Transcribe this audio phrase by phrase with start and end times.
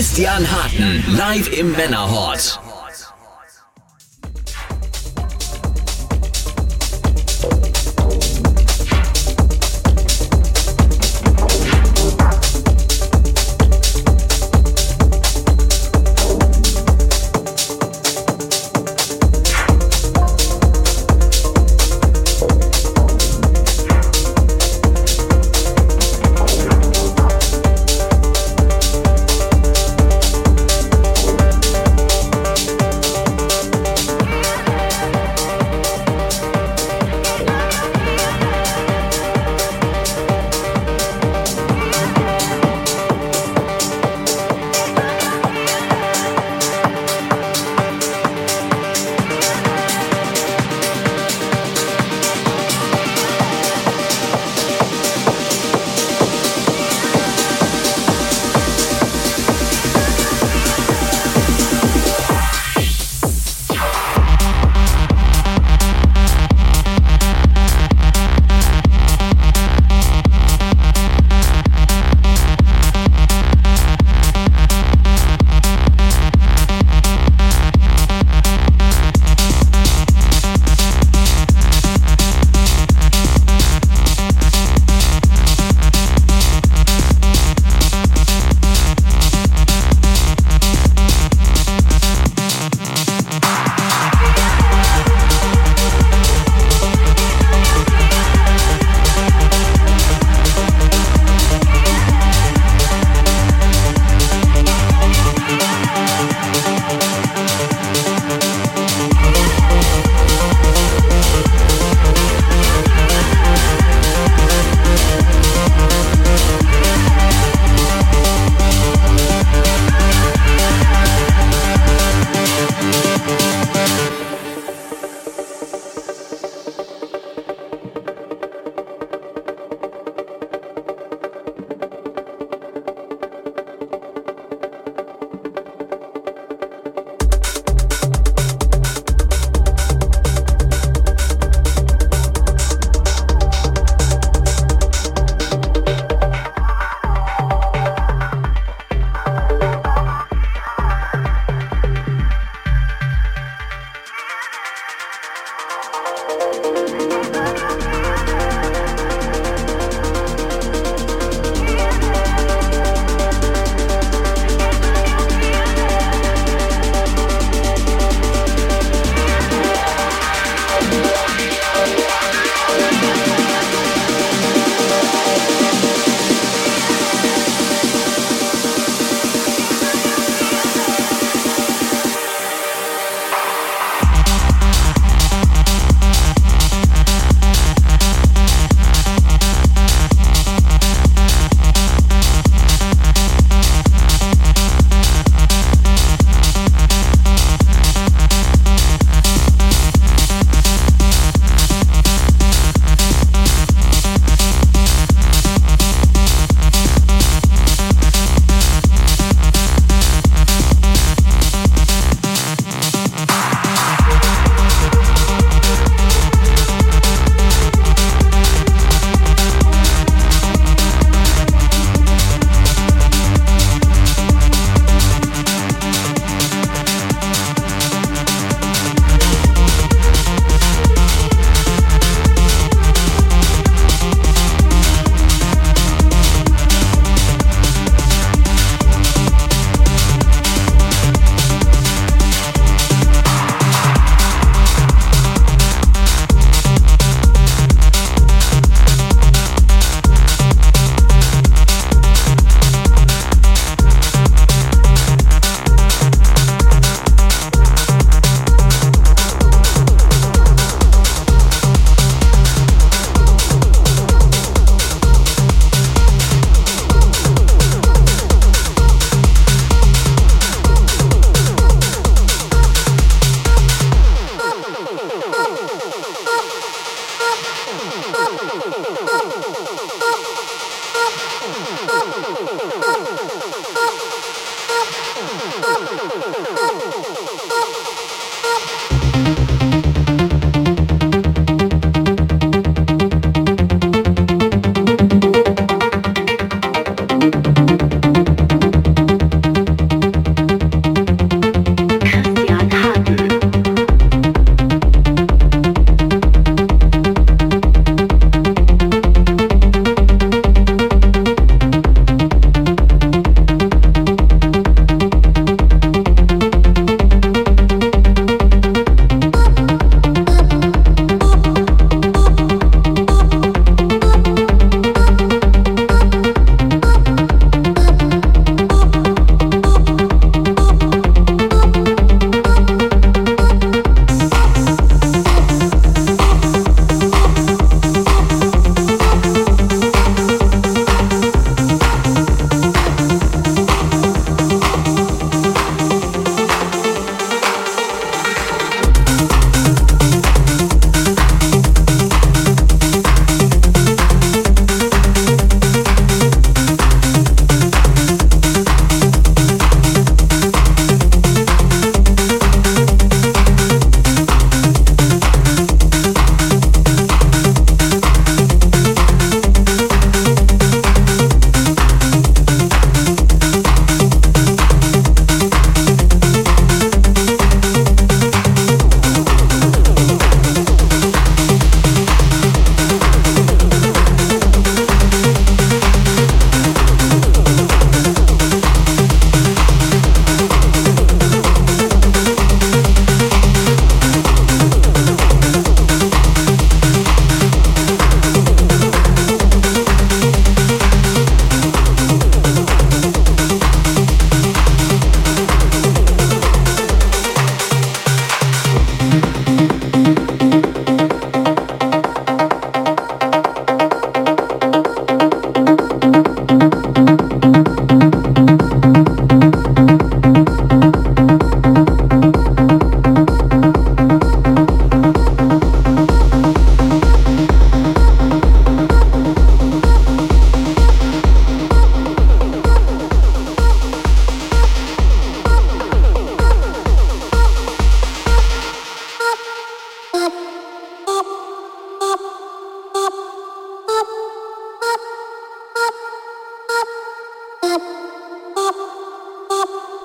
[0.00, 2.58] Christian Harten, live im Männerhort.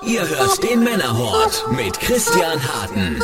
[0.06, 3.20] Ihr hört den Männerhort mit Christian Harten.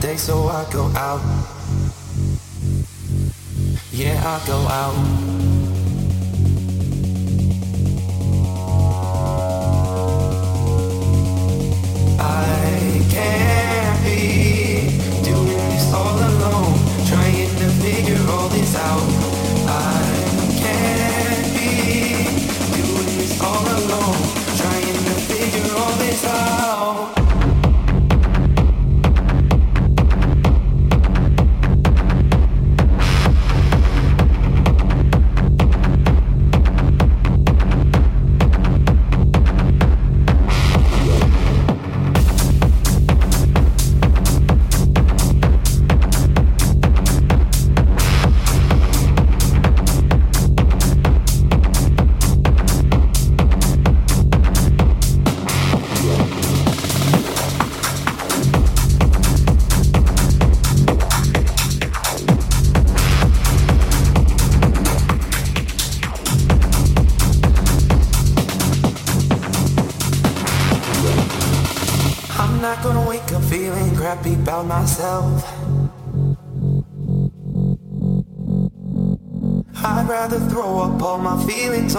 [0.00, 0.79] Day, so I go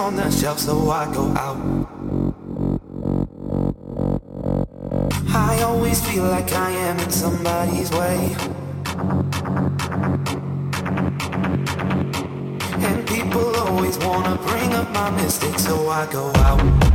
[0.01, 1.59] on the shelf so I go out.
[5.29, 8.35] I always feel like I am in somebody's way.
[12.87, 16.90] And people always wanna bring up my mistakes so I go out.